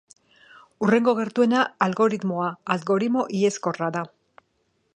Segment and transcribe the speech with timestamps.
[0.85, 4.03] Hurrengo gertuena algoritmoa algoritmo ireskorra da.